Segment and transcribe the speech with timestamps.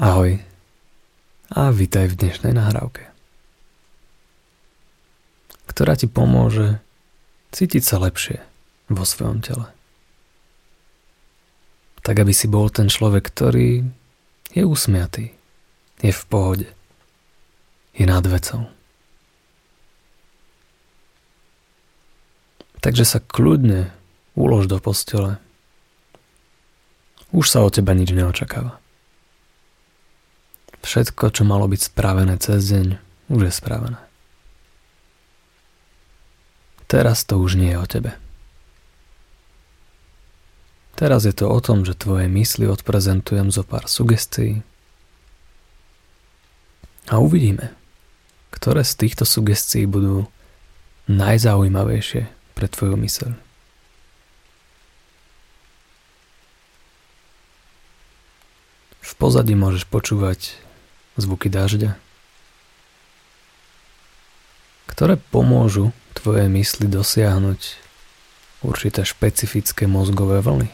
[0.00, 0.40] Ahoj
[1.52, 3.12] a vítaj v dnešnej nahrávke,
[5.68, 6.80] ktorá ti pomôže
[7.52, 8.40] cítiť sa lepšie
[8.88, 9.68] vo svojom tele.
[12.00, 13.84] Tak, aby si bol ten človek, ktorý
[14.56, 15.36] je usmiatý,
[16.00, 16.68] je v pohode,
[17.92, 18.72] je nad vecou.
[22.80, 23.92] Takže sa kľudne
[24.40, 25.36] ulož do postele.
[27.28, 28.81] Už sa od teba nič neočakáva.
[30.82, 32.98] Všetko, čo malo byť spravené cez deň,
[33.30, 34.00] už je spravené.
[36.90, 38.12] Teraz to už nie je o tebe.
[40.92, 44.60] Teraz je to o tom, že tvoje mysli odprezentujem zo pár sugestií
[47.08, 47.72] a uvidíme,
[48.52, 50.28] ktoré z týchto sugestií budú
[51.10, 53.32] najzaujímavejšie pre tvoju myseľ.
[59.02, 60.54] V pozadí môžeš počúvať
[61.16, 61.96] zvuky dažďa,
[64.92, 67.60] ktoré pomôžu tvojej mysli dosiahnuť
[68.62, 70.70] určité špecifické mozgové vlny,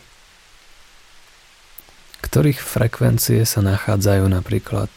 [2.23, 4.91] ktorých frekvencie sa nachádzajú napríklad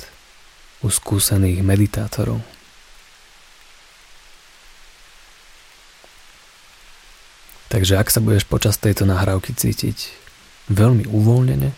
[0.82, 2.44] u skúsených meditátorov.
[7.72, 10.12] Takže ak sa budeš počas tejto nahrávky cítiť
[10.68, 11.72] veľmi uvoľnene,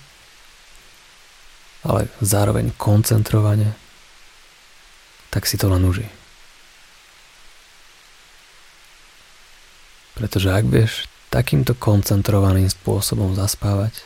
[1.84, 3.76] ale zároveň koncentrovane,
[5.30, 6.08] tak si to len uži.
[10.14, 14.06] Pretože ak vieš takýmto koncentrovaným spôsobom zaspávať,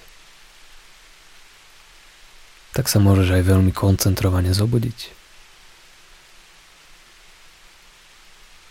[2.72, 5.14] tak sa môžeš aj veľmi koncentrovane zobudiť.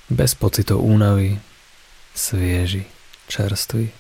[0.07, 1.43] Bez pocitov únavy,
[2.15, 2.87] svieži,
[3.27, 3.91] čerstvý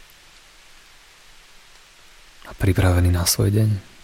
[2.47, 3.96] a pripravený na svoj deň.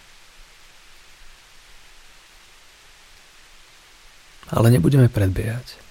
[4.49, 5.83] Ale nebudeme predbiehať.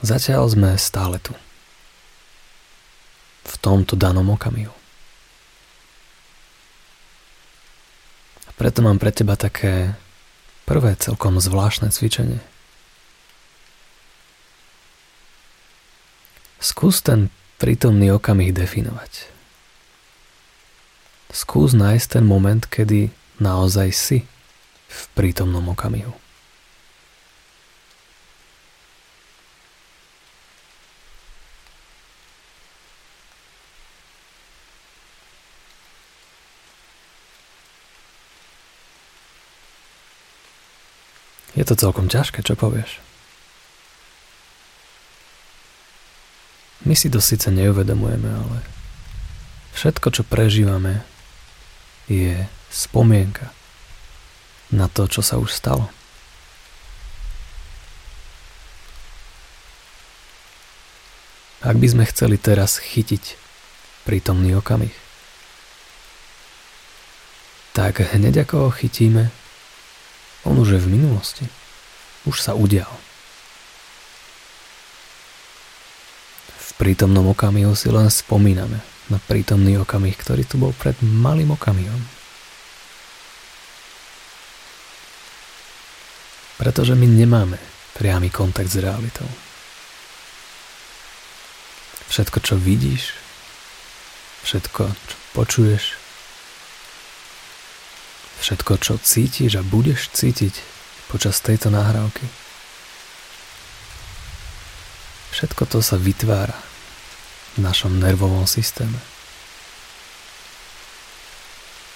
[0.00, 1.36] Zatiaľ sme stále tu.
[3.44, 4.72] V tomto danom okamihu.
[8.48, 9.92] A preto mám pre teba také
[10.64, 12.40] prvé celkom zvláštne cvičenie.
[16.60, 17.28] Skús ten
[17.60, 19.28] prítomný okamih definovať.
[21.28, 24.18] Skús nájsť ten moment, kedy naozaj si
[24.90, 26.12] v prítomnom okamihu.
[41.58, 43.02] Je to celkom ťažké, čo povieš?
[46.88, 48.64] My si to síce neuvedomujeme, ale
[49.76, 51.04] všetko, čo prežívame,
[52.08, 53.50] je spomienka
[54.70, 55.90] na to, čo sa už stalo.
[61.60, 63.36] Ak by sme chceli teraz chytiť
[64.08, 64.94] prítomný okamih,
[67.76, 69.28] tak hneď ako ho chytíme,
[70.48, 71.44] on už je v minulosti.
[72.24, 72.88] Už sa udial.
[76.56, 78.80] V prítomnom okamihu si len spomíname
[79.12, 82.19] na prítomný okamih, ktorý tu bol pred malým okamihom.
[86.60, 87.56] Pretože my nemáme
[87.96, 89.24] priamy kontakt s realitou.
[92.12, 93.16] Všetko, čo vidíš,
[94.44, 95.96] všetko, čo počuješ,
[98.44, 100.52] všetko, čo cítiš a budeš cítiť
[101.08, 102.28] počas tejto nahrávky,
[105.32, 106.56] všetko to sa vytvára
[107.56, 109.00] v našom nervovom systéme.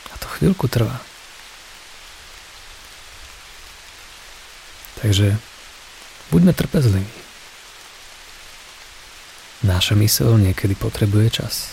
[0.08, 1.13] A to chvíľku trvá.
[5.00, 5.38] Takže
[6.30, 7.24] buďme trpezliví.
[9.64, 11.72] Naša mysel niekedy potrebuje čas.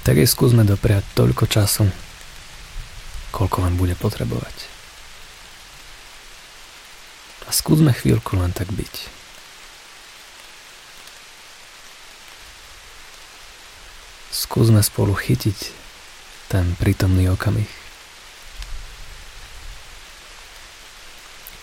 [0.00, 1.84] Tak jej skúsme dopriať toľko času,
[3.28, 4.56] koľko len bude potrebovať.
[7.44, 8.94] A skúsme chvíľku len tak byť.
[14.32, 15.58] Skúsme spolu chytiť
[16.48, 17.79] ten prítomný okamih.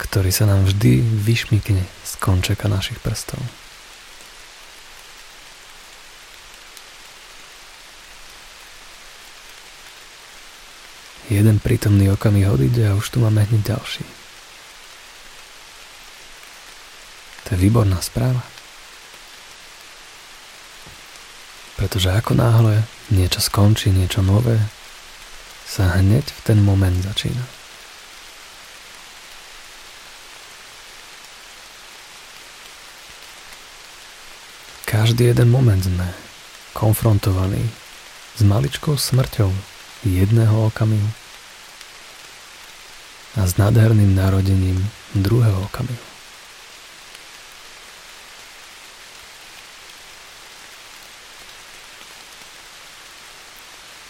[0.08, 3.44] Ktorý sa nám vždy vyšmikne z končeka našich prstov.
[11.28, 14.08] Jeden prítomný okamih odíde a už tu máme hneď ďalší.
[17.44, 18.44] To je výborná správa.
[21.76, 24.56] Pretože ako náhle niečo skončí, niečo nové,
[25.68, 27.67] sa hneď v ten moment začína.
[35.08, 36.04] Každý jeden moment sme
[36.76, 37.64] konfrontovaní
[38.36, 39.48] s maličkou smrťou
[40.04, 41.08] jedného okamihu
[43.40, 44.76] a s nádherným narodením
[45.16, 46.04] druhého okamihu.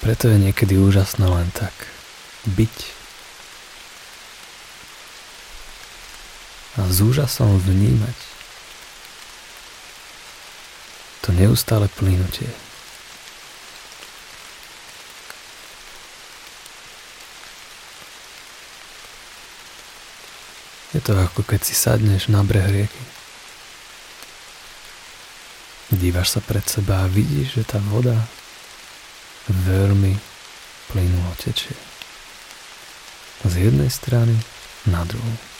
[0.01, 1.77] Preto je niekedy úžasné len tak
[2.57, 2.75] byť
[6.81, 8.26] a s úžasom vnímať
[11.27, 12.47] to neustále plynutie.
[20.95, 23.03] Je to ako keď si sadneš na breh rieky.
[25.91, 28.15] Dívaš sa pred seba a vidíš, že tá voda
[29.51, 30.15] veľmi
[30.87, 31.75] plynulo tečie.
[33.43, 34.39] Z jednej strany
[34.87, 35.56] na druhú.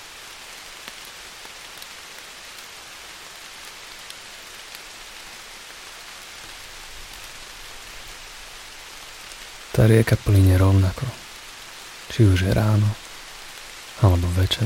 [9.78, 11.06] Tá rieka plyne rovnako,
[12.10, 12.90] či už je ráno
[14.02, 14.66] alebo večer.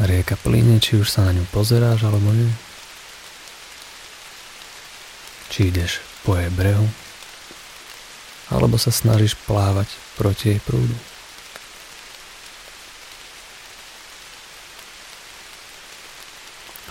[0.00, 2.48] Rieka plyne, či už sa na ňu pozeráš alebo nie.
[5.52, 6.88] Či ideš po jej brehu,
[8.48, 10.96] alebo sa snažíš plávať proti jej prúdu.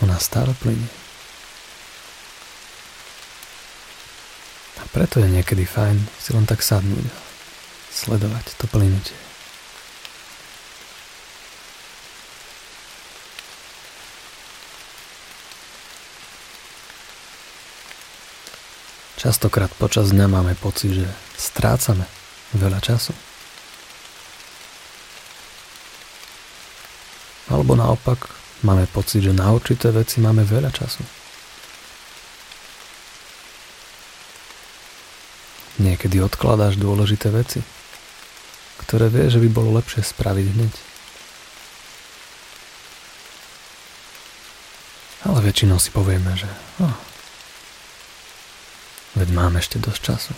[0.06, 1.09] Ona stále plynie.
[4.90, 7.18] Preto je niekedy fajn si len tak sadnúť a
[7.94, 9.18] sledovať to plynutie.
[19.20, 22.08] Častokrát počas dňa máme pocit, že strácame
[22.56, 23.12] veľa času.
[27.52, 28.32] Alebo naopak
[28.64, 31.04] máme pocit, že na určité veci máme veľa času.
[35.80, 37.64] Niekedy odkladáš dôležité veci,
[38.84, 40.74] ktoré vie, že by bolo lepšie spraviť hneď.
[45.28, 46.48] Ale väčšinou si povieme, že
[46.84, 46.96] oh,
[49.18, 50.34] Veď mám ešte dosť času.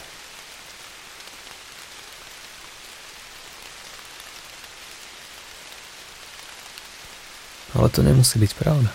[7.76, 8.92] Ale to nemusí byť pravda.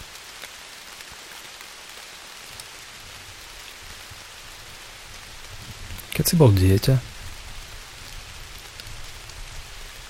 [6.27, 6.95] Keď si bol dieťa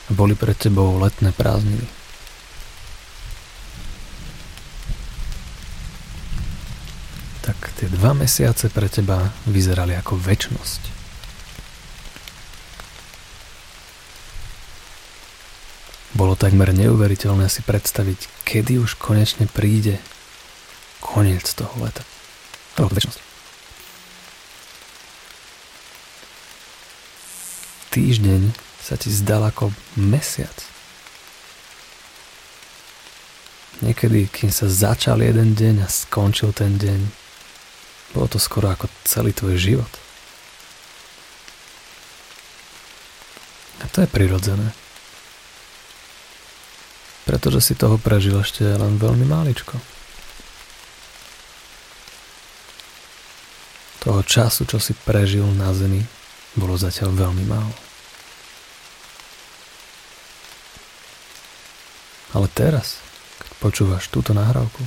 [0.08, 1.84] a boli pred tebou letné prázdniny,
[7.76, 10.82] Tie dva mesiace pre teba vyzerali ako väčnosť.
[16.16, 20.00] Bolo takmer neuveriteľné si predstaviť, kedy už konečne príde
[21.04, 22.00] koniec toho leta.
[22.80, 23.25] Alebo väčnosť.
[27.96, 30.52] Týždeň sa ti zdal ako mesiac.
[33.80, 37.00] Niekedy, kým sa začal jeden deň a skončil ten deň,
[38.12, 39.88] bolo to skoro ako celý tvoj život.
[43.80, 44.76] A to je prirodzené.
[47.24, 49.72] Pretože si toho prežil ešte len veľmi máličko.
[54.04, 56.04] Toho času, čo si prežil na zemi,
[56.60, 57.85] bolo zatiaľ veľmi málo.
[62.36, 63.00] Ale teraz,
[63.40, 64.84] keď počúvaš túto nahrávku,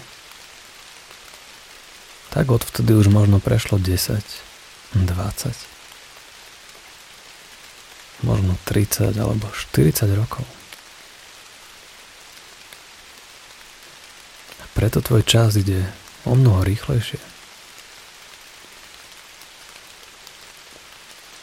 [2.30, 4.22] tak odvtedy už možno prešlo 10,
[4.94, 5.02] 20,
[8.22, 10.46] možno 30 alebo 40 rokov.
[14.62, 15.90] A preto tvoj čas ide
[16.30, 17.18] o mnoho rýchlejšie.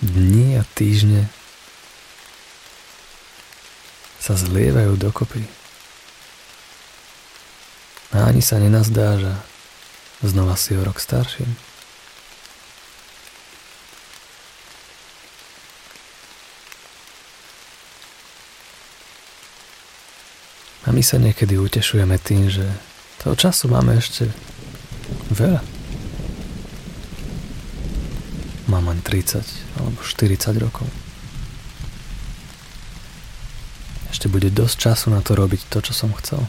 [0.06, 1.26] Dni a týždne
[4.22, 5.65] sa zlievajú dokopy.
[8.16, 9.32] A ani sa nenazdá, že
[10.25, 11.44] Znova si o rok starší.
[20.87, 22.64] A my sa niekedy utešujeme tým, že
[23.20, 24.32] toho času máme ešte
[25.37, 25.61] veľa.
[28.73, 29.44] Mám len 30
[29.76, 30.88] alebo 40 rokov.
[34.08, 36.40] Ešte bude dosť času na to robiť to, čo som chcel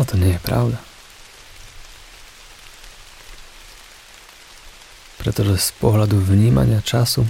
[0.00, 0.80] ale to nie je pravda.
[5.20, 7.28] Pretože z pohľadu vnímania času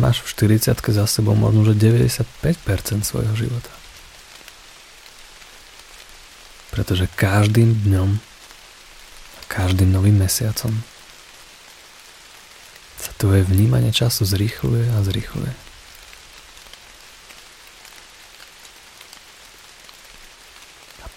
[0.00, 2.24] máš v 40 za sebou možno že 95%
[3.04, 3.68] svojho života.
[6.72, 8.16] Pretože každým dňom
[9.36, 10.72] a každým novým mesiacom
[12.96, 15.69] sa tvoje vnímanie času zrýchluje a zrýchluje.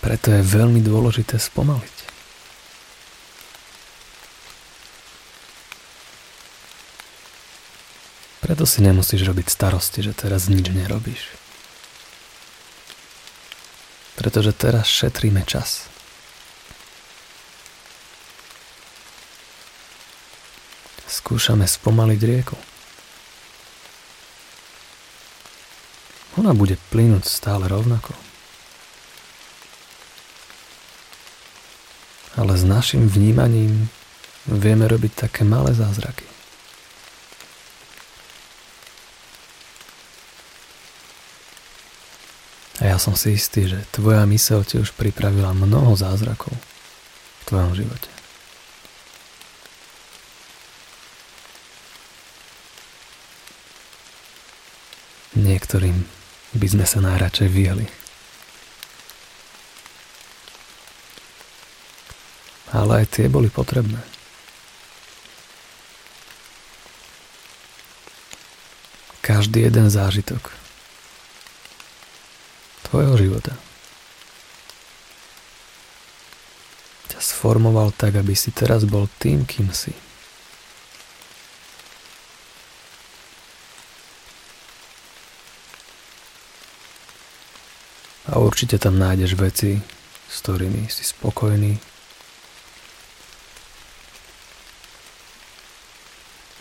[0.03, 1.97] Preto je veľmi dôležité spomaliť.
[8.43, 11.31] Preto si nemusíš robiť starosti, že teraz nič nerobíš.
[14.19, 15.87] Pretože teraz šetríme čas.
[21.07, 22.59] Skúšame spomaliť rieku.
[26.35, 28.32] Ona bude plynúť stále rovnako.
[32.33, 33.89] Ale s našim vnímaním
[34.49, 36.25] vieme robiť také malé zázraky.
[42.81, 47.71] A ja som si istý, že tvoja myseľ ti už pripravila mnoho zázrakov v tvojom
[47.79, 48.11] živote.
[55.33, 56.05] Niektorým
[56.53, 58.02] by sme sa najradšej vyjeli.
[62.83, 64.03] Ale aj tie boli potrebné.
[69.23, 70.51] Každý jeden zážitok
[72.91, 73.55] tvojho života.
[77.07, 79.95] Ťa sformoval tak, aby si teraz bol tým, kým si.
[88.27, 89.79] A určite tam nájdeš veci,
[90.27, 91.92] s ktorými si spokojný.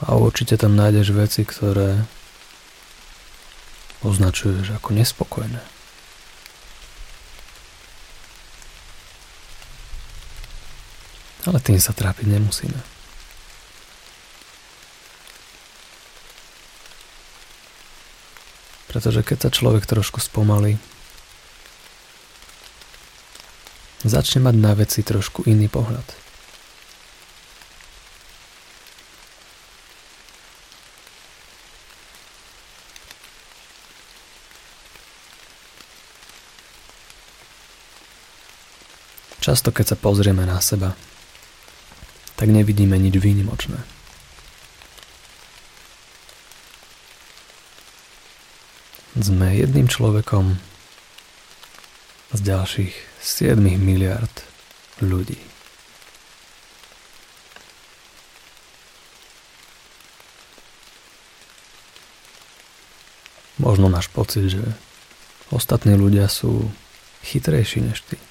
[0.03, 2.03] A určite tam nájdeš veci, ktoré
[4.03, 5.63] označuješ ako nespokojné.
[11.43, 12.81] Ale tým sa trápiť nemusíme.
[18.91, 20.77] Pretože keď sa človek trošku spomalí,
[24.05, 26.05] začne mať na veci trošku iný pohľad.
[39.43, 40.95] Často keď sa pozrieme na seba,
[42.39, 43.75] tak nevidíme nič výnimočné.
[49.19, 50.63] Sme jedným človekom
[52.33, 54.31] z ďalších 7 miliard
[55.03, 55.43] ľudí.
[63.59, 64.63] Možno náš pocit, že
[65.51, 66.71] ostatní ľudia sú
[67.27, 68.23] chytrejší než ty.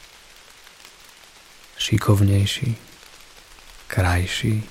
[1.81, 2.77] Šikovnejší,
[3.89, 4.61] krajší,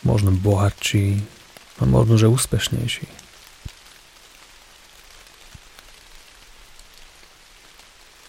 [0.00, 1.20] možno bohatší
[1.78, 3.04] a možno, že úspešnejší.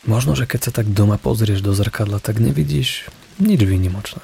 [0.05, 3.07] Možno, že keď sa tak doma pozrieš do zrkadla, tak nevidíš
[3.39, 4.21] nič výnimočné.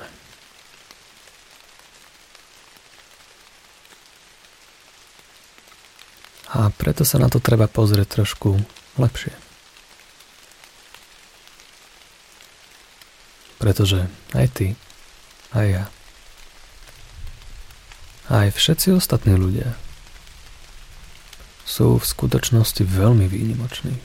[6.51, 8.60] A preto sa na to treba pozrieť trošku
[9.00, 9.50] lepšie.
[13.62, 14.68] Pretože aj ty,
[15.53, 15.86] aj ja,
[18.34, 19.77] aj všetci ostatní ľudia
[21.62, 23.96] sú v skutočnosti veľmi výnimoční.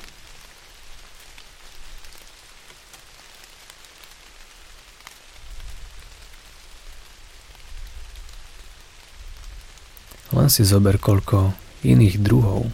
[10.36, 12.68] Len si zober, koľko iných druhov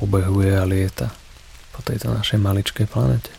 [0.00, 1.14] pobehuje a lieta
[1.70, 3.30] po tejto našej maličkej planete.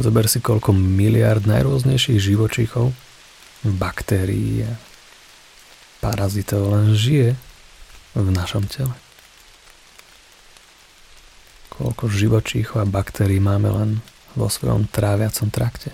[0.00, 2.96] Zober si, koľko miliard najrôznejších živočíchov,
[3.68, 4.72] baktérií a
[6.00, 7.36] parazitov len žije
[8.16, 8.96] v našom tele.
[11.68, 13.90] Koľko živočíchov a baktérií máme len
[14.32, 15.92] vo svojom tráviacom trakte.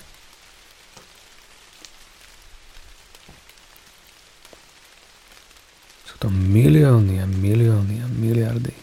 [6.07, 8.75] Sú to milióny a milióny a miliardy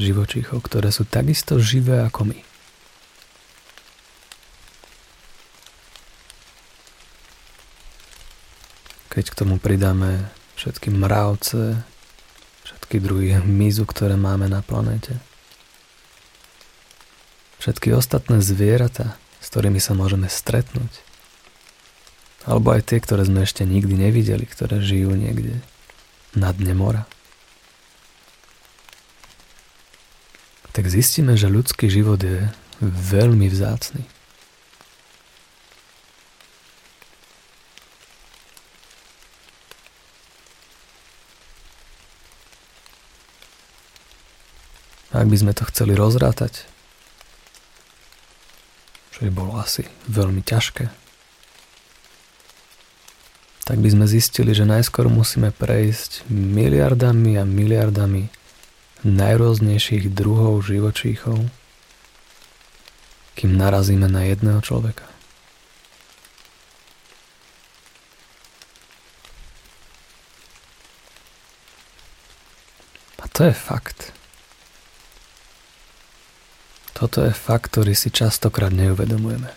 [0.00, 2.47] živočíchov, ktoré sú takisto živé ako my.
[9.18, 11.82] Keď k tomu pridáme všetky mravce,
[12.62, 15.18] všetky druhy hmyzu, ktoré máme na planéte.
[17.58, 21.02] všetky ostatné zvieratá, s ktorými sa môžeme stretnúť,
[22.46, 25.58] alebo aj tie, ktoré sme ešte nikdy nevideli, ktoré žijú niekde
[26.38, 27.02] na dne mora.
[30.70, 32.46] Tak zistíme, že ľudský život je
[32.86, 34.06] veľmi vzácný.
[45.18, 46.62] Ak by sme to chceli rozrátať,
[49.10, 50.86] čo by bolo asi veľmi ťažké,
[53.66, 58.30] tak by sme zistili, že najskôr musíme prejsť miliardami a miliardami
[59.02, 61.50] najrôznejších druhov živočíchov,
[63.34, 65.04] kým narazíme na jedného človeka.
[73.18, 74.17] A to je fakt.
[76.98, 79.54] Toto je fakt, ktorý si častokrát neuvedomujeme.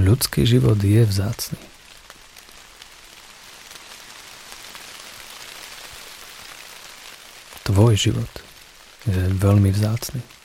[0.00, 1.60] Ľudský život je vzácný.
[7.68, 8.32] Tvoj život
[9.04, 10.39] je veľmi vzácný.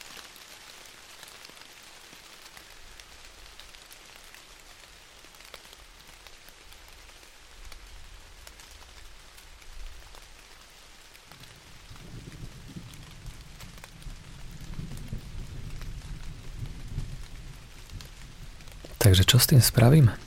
[19.06, 20.18] Takže čo s tým spravíme?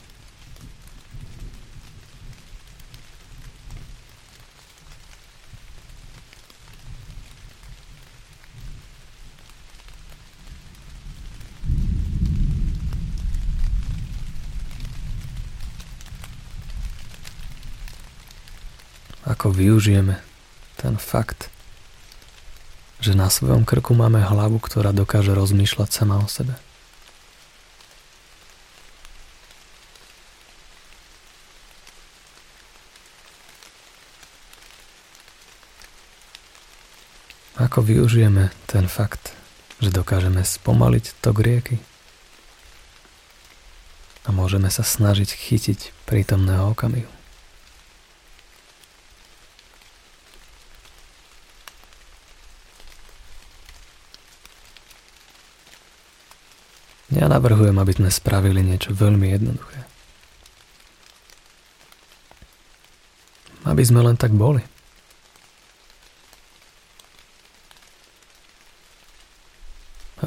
[19.26, 20.22] Ako využijeme
[20.78, 21.50] ten fakt,
[23.02, 26.54] že na svojom krku máme hlavu, ktorá dokáže rozmýšľať sama o sebe.
[37.68, 39.36] Ako využijeme ten fakt,
[39.76, 41.76] že dokážeme spomaliť tok rieky
[44.24, 47.12] a môžeme sa snažiť chytiť prítomného okamihu.
[57.12, 59.84] Ja navrhujem, aby sme spravili niečo veľmi jednoduché.
[63.68, 64.77] Aby sme len tak boli.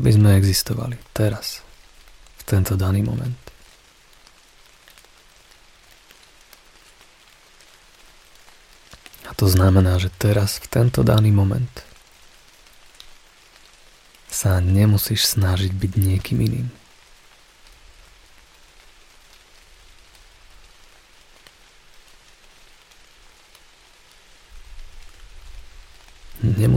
[0.02, 1.62] Aby sme existovali teraz,
[2.42, 3.38] v tento daný moment.
[9.30, 11.70] A to znamená, že teraz, v tento daný moment,
[14.26, 16.81] sa nemusíš snažiť byť niekým iným.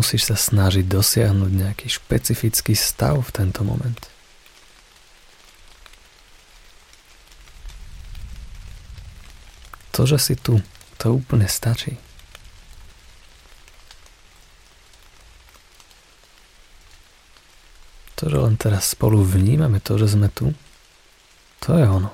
[0.04, 3.96] Nemusíš sa snažiť dosiahnuť nejaký špecifický stav v tento moment.
[9.96, 10.60] To, že si tu,
[11.00, 11.96] to úplne stačí.
[18.20, 20.52] To, že len teraz spolu vnímame to, že sme tu,
[21.64, 22.12] to je ono.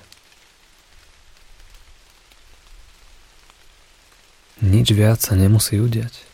[4.63, 6.31] Nič viac sa nemusí udiať.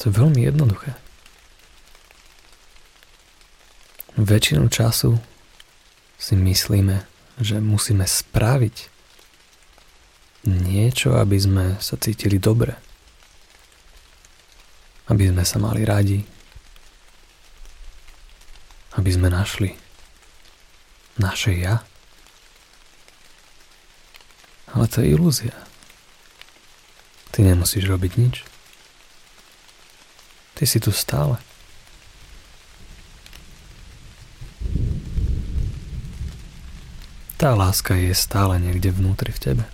[0.00, 0.96] To veľmi jednoduché.
[4.16, 5.20] Väčšinu času
[6.16, 7.04] si myslíme,
[7.40, 8.76] že musíme spraviť
[10.48, 12.76] niečo, aby sme sa cítili dobre.
[15.12, 16.24] Aby sme sa mali radi.
[18.96, 19.76] Aby sme našli
[21.20, 21.84] naše ja.
[24.72, 25.56] Ale to je ilúzia.
[27.36, 28.36] Ty nemusíš robiť nič.
[30.60, 31.40] Ty si tu stále.
[37.40, 39.64] Tá láska je stále niekde vnútri v tebe.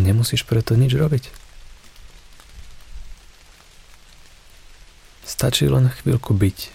[0.00, 1.28] Nemusíš preto nič robiť.
[5.28, 6.72] Stačí len chvíľku byť.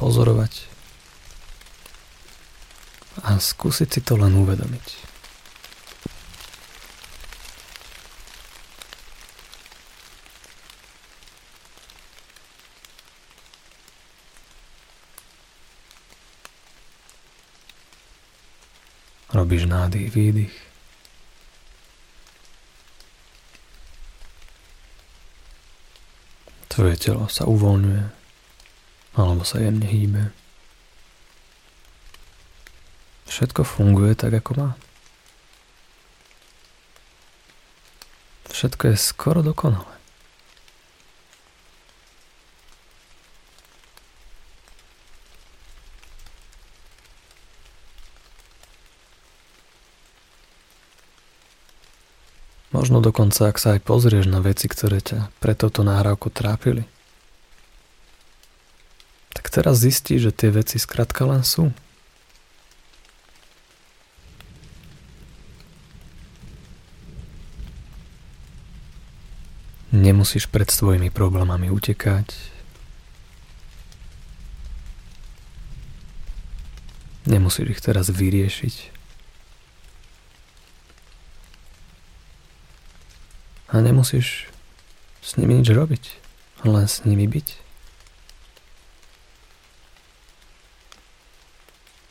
[0.00, 0.64] Pozorovať.
[3.20, 5.11] A skúsiť si to len uvedomiť.
[19.42, 20.54] Robíš nádych, výdych.
[26.70, 28.06] Tvoje telo sa uvoľňuje
[29.18, 30.30] alebo sa jemne hýbe.
[33.26, 34.70] Všetko funguje tak, ako má.
[38.46, 40.01] Všetko je skoro dokonalé.
[52.72, 56.88] Možno dokonca, ak sa aj pozrieš na veci, ktoré ťa pre toto nahrávku trápili,
[59.36, 61.68] tak teraz zistíš, že tie veci skrátka len sú.
[69.92, 72.32] Nemusíš pred svojimi problémami utekať.
[77.28, 79.01] Nemusíš ich teraz vyriešiť.
[83.72, 84.52] A nemusíš
[85.24, 86.04] s nimi nič robiť,
[86.68, 87.48] len s nimi byť.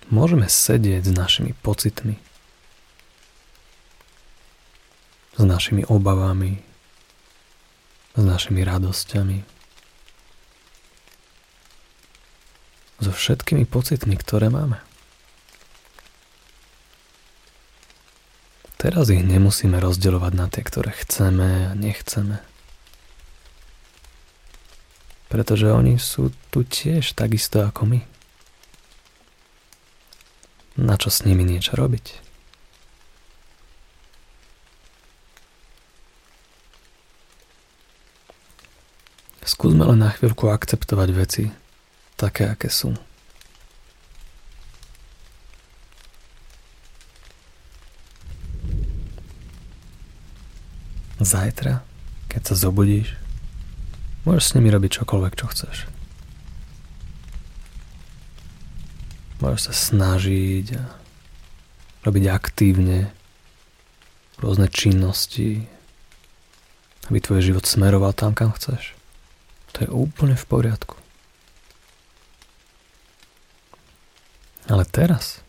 [0.10, 2.18] Môžeme sedieť s našimi pocitmi,
[5.38, 6.60] s našimi obavami,
[8.18, 9.46] s našimi radosťami,
[13.02, 14.91] so všetkými pocitmi, ktoré máme.
[18.82, 22.42] Teraz ich nemusíme rozdeľovať na tie, ktoré chceme a nechceme.
[25.30, 28.02] Pretože oni sú tu tiež takisto ako my.
[30.82, 32.18] Na čo s nimi niečo robiť?
[39.46, 41.44] Skúsme len na chvíľku akceptovať veci
[42.18, 42.98] také, aké sú.
[51.22, 51.86] Zajtra,
[52.34, 53.14] keď sa zobudíš,
[54.26, 55.86] môžeš s nimi robiť čokoľvek, čo chceš.
[59.38, 60.84] Môžeš sa snažiť a
[62.02, 63.14] robiť aktívne
[64.42, 65.70] rôzne činnosti,
[67.06, 68.98] aby tvoj život smeroval tam, kam chceš.
[69.78, 70.98] To je úplne v poriadku.
[74.66, 75.46] Ale teraz,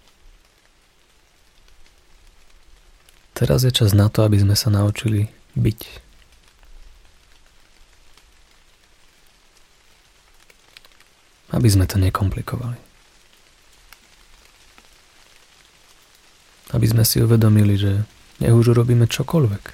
[3.33, 5.81] teraz je čas na to, aby sme sa naučili byť.
[11.53, 12.81] Aby sme to nekomplikovali.
[16.73, 18.09] Aby sme si uvedomili, že
[18.41, 19.65] nech už urobíme čokoľvek.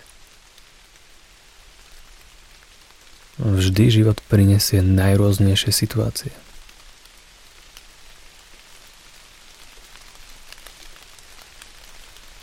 [3.38, 6.34] Vždy život prinesie najrôznejšie situácie.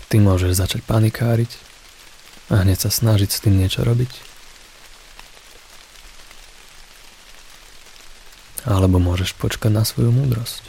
[0.07, 1.51] Ty môžeš začať panikáriť,
[2.49, 4.35] a hneď sa snažiť s tým niečo robiť.
[8.65, 10.65] Alebo môžeš počkať na svoju múdrosť,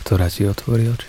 [0.00, 1.08] ktorá ti otvorí oči.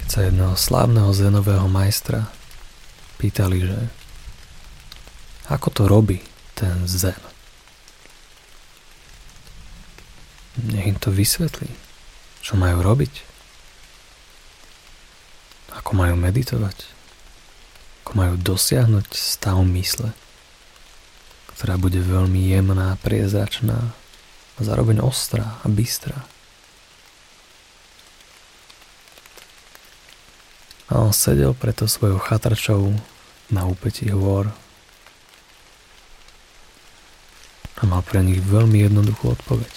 [0.00, 2.32] Keď sa jedného slávneho zenového majstra
[3.22, 3.78] pýtali, že
[5.46, 6.18] ako to robí
[6.58, 7.18] ten zen.
[10.58, 11.70] Nech im to vysvetlí,
[12.42, 13.14] čo majú robiť,
[15.78, 16.76] ako majú meditovať,
[18.04, 20.10] ako majú dosiahnuť stav mysle,
[21.56, 23.94] ktorá bude veľmi jemná, priezračná
[24.58, 26.26] a zároveň ostrá a bystrá.
[30.92, 32.92] A on sedel preto svojou chatrčou
[33.52, 34.48] na úpetí hôr
[37.76, 39.72] a mal pre nich veľmi jednoduchú odpoveď.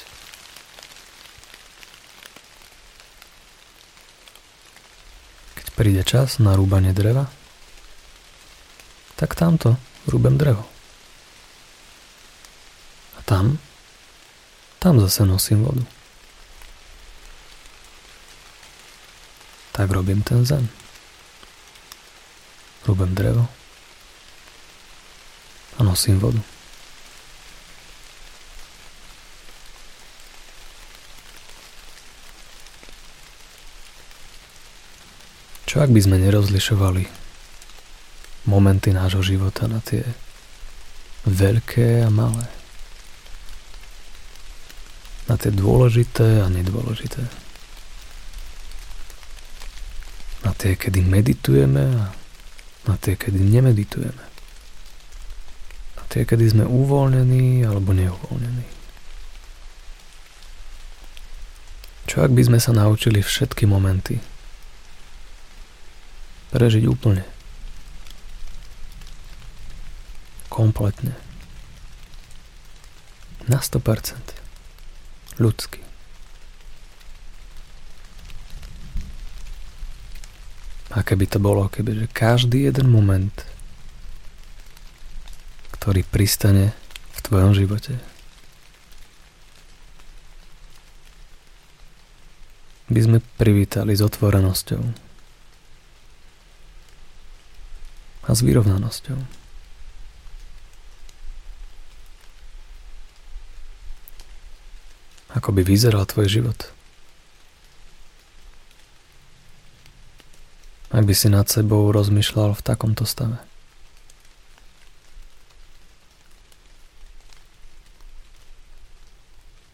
[5.60, 7.28] Keď príde čas na rúbanie dreva,
[9.20, 9.76] tak tamto
[10.08, 10.64] rúbem drevo.
[13.18, 13.60] A tam,
[14.80, 15.84] tam zase nosím vodu.
[19.76, 20.72] Tak robím ten zem.
[22.88, 23.50] Rúbem drevo
[25.78, 26.40] a nosím vodu.
[35.66, 37.04] Čo ak by sme nerozlišovali
[38.48, 40.08] momenty nášho života na tie
[41.28, 42.48] veľké a malé?
[45.28, 47.28] Na tie dôležité a nedôležité.
[50.48, 52.14] Na tie, kedy meditujeme a
[52.86, 54.35] na tie, kedy nemeditujeme.
[56.12, 58.66] Tie, kedy sme uvoľnení alebo neuvoľnení.
[62.06, 64.22] Čo ak by sme sa naučili všetky momenty
[66.56, 67.28] prežiť úplne?
[70.48, 71.12] Kompletne.
[73.52, 75.36] Na 100%.
[75.36, 75.84] Ľudský.
[80.96, 83.36] A keby to bolo, keby že každý jeden moment,
[85.86, 86.74] ktorý pristane
[87.14, 87.94] v tvojom živote,
[92.90, 94.82] by sme privítali s otvorenosťou
[98.26, 99.22] a s vyrovnanosťou.
[105.38, 106.60] Ako by vyzeral tvoj život?
[110.96, 113.36] ak by si nad sebou rozmýšľal v takomto stave.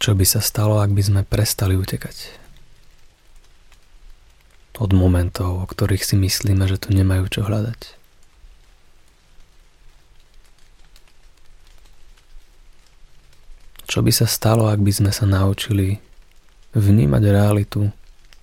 [0.01, 2.41] Čo by sa stalo, ak by sme prestali utekať?
[4.81, 8.01] Od momentov, o ktorých si myslíme, že tu nemajú čo hľadať.
[13.85, 16.01] Čo by sa stalo, ak by sme sa naučili
[16.73, 17.93] vnímať realitu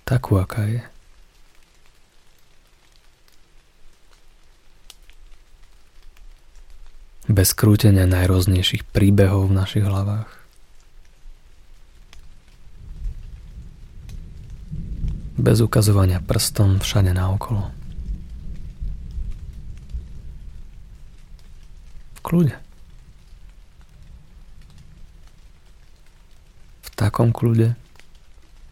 [0.07, 0.83] takú, aká je?
[7.29, 10.38] bez krútenia najrôznejších príbehov v našich hlavách.
[15.39, 17.71] Bez ukazovania prstom všade naokolo.
[22.11, 22.59] V kľude.
[26.83, 27.79] V takom kľude,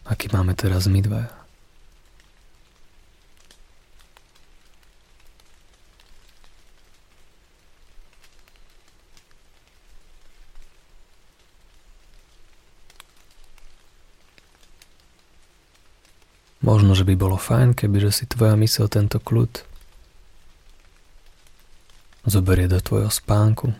[0.04, 1.37] aký máme teraz my dvaja.
[16.58, 19.62] Možno, že by bolo fajn, kebyže si tvoja mysel tento kľud
[22.26, 23.72] zoberie do tvojho spánku,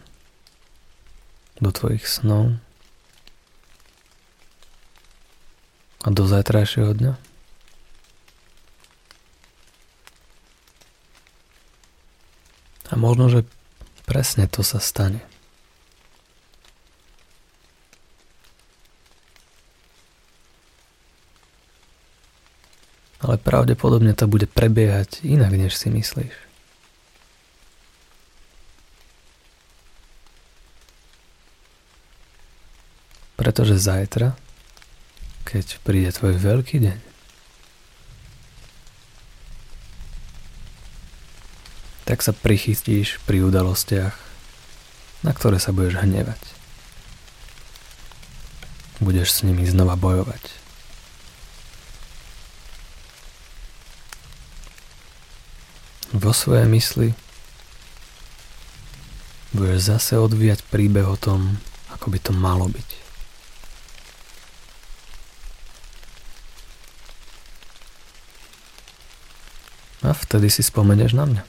[1.59, 2.57] do tvojich snov
[6.07, 7.14] a do zajtrajšieho dňa.
[12.88, 13.45] A možno, že
[14.07, 15.21] presne to sa stane.
[23.19, 26.37] ale pravdepodobne to bude prebiehať inak, než si myslíš.
[33.41, 34.37] Pretože zajtra,
[35.49, 36.99] keď príde tvoj veľký deň,
[42.05, 44.13] tak sa prichytíš pri udalostiach,
[45.25, 46.41] na ktoré sa budeš hnevať.
[49.01, 50.67] Budeš s nimi znova bojovať.
[56.12, 57.12] Vo svojej mysli
[59.53, 61.61] budeš zase odvíjať príbeh o tom,
[61.92, 62.90] ako by to malo byť.
[70.07, 71.42] A vtedy si spomeneš na mňa.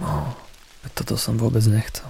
[0.00, 0.32] No,
[0.96, 2.08] toto som vôbec nechcel.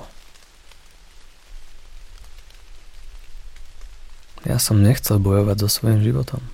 [4.45, 6.45] Ja som nechcel bojovať so svojím životom.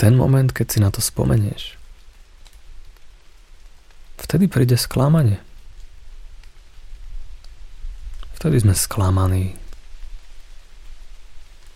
[0.00, 1.76] Ten moment, keď si na to spomenieš,
[4.16, 5.36] vtedy príde sklamanie.
[8.40, 9.60] Vtedy sme sklamaní,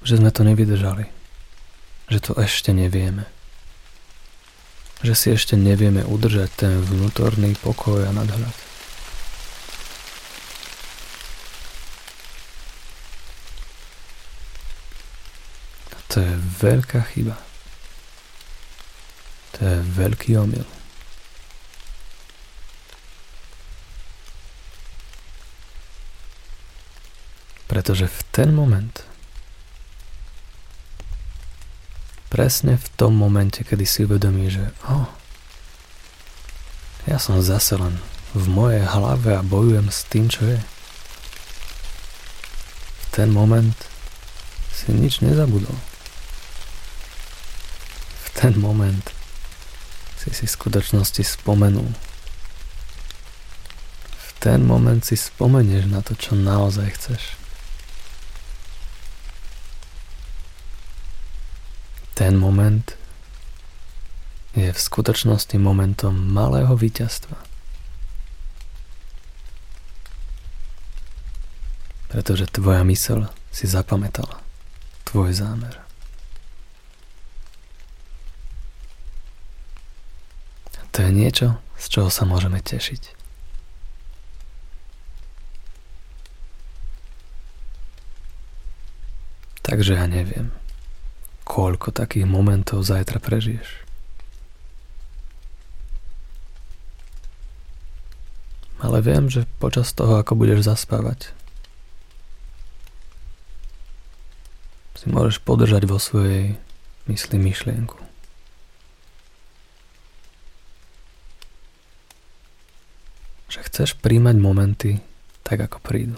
[0.00, 1.04] že sme to nevydržali,
[2.08, 3.28] že to ešte nevieme,
[5.04, 8.56] že si ešte nevieme udržať ten vnútorný pokoj a nadhľad.
[16.16, 16.32] To je
[16.64, 17.37] veľká chyba.
[19.55, 20.67] To je veľký omyl.
[27.71, 28.93] Pretože v ten moment,
[32.31, 35.07] presne v tom momente, kedy si uvedomí, že oh,
[37.07, 37.99] ja som zase len
[38.35, 40.59] v mojej hlave a bojujem s tým, čo je.
[42.99, 43.79] V ten moment
[44.75, 45.79] si nič nezabudol.
[48.19, 49.23] V ten moment
[50.24, 51.92] si si v skutočnosti spomenul.
[54.16, 57.22] V ten moment si spomenieš na to, čo naozaj chceš.
[62.16, 62.96] Ten moment
[64.56, 67.37] je v skutočnosti momentom malého víťazstva.
[72.08, 74.40] Pretože tvoja myseľ si zapamätala
[75.04, 75.84] tvoj zámer.
[80.94, 83.24] To je niečo, z čoho sa môžeme tešiť.
[89.64, 90.54] Takže ja neviem,
[91.42, 93.85] koľko takých momentov zajtra prežiješ.
[98.85, 101.33] Ale viem, že počas toho, ako budeš zaspávať,
[105.00, 106.61] si môžeš podržať vo svojej
[107.09, 107.96] mysli myšlienku.
[113.48, 115.02] Že chceš príjmať momenty
[115.42, 116.14] tak, ako prídu.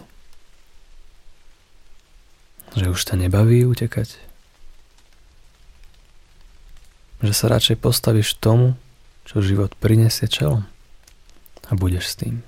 [2.77, 4.13] Že už ťa nebaví utekať.
[7.25, 8.77] Že sa radšej postavíš tomu,
[9.25, 10.69] čo život prinesie čelom
[11.65, 12.45] a budeš s tým.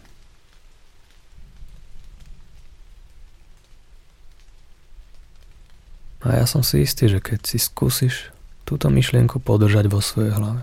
[6.21, 8.29] A ja som si istý, že keď si skúsiš
[8.69, 10.61] túto myšlienku podržať vo svojej hlave,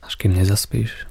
[0.00, 1.04] až kým nezaspíš,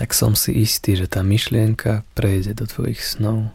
[0.00, 3.52] tak som si istý, že tá myšlienka prejde do tvojich snov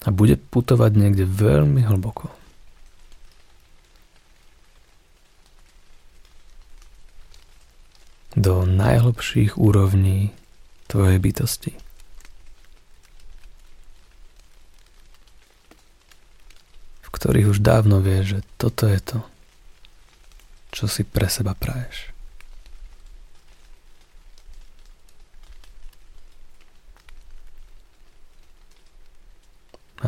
[0.00, 2.32] a bude putovať niekde veľmi hlboko.
[8.32, 10.32] Do najhlbších úrovní
[10.88, 11.76] tvojej bytosti.
[17.04, 19.20] V ktorých už dávno vieš, že toto je to,
[20.72, 22.16] čo si pre seba praješ.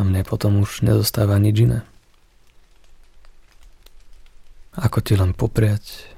[0.03, 1.87] A mne potom už nezostáva nič iné.
[4.75, 6.11] Ako ti len popriať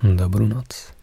[0.00, 0.96] dobrú noc.